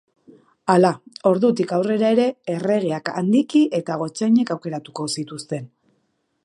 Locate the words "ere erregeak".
2.15-3.13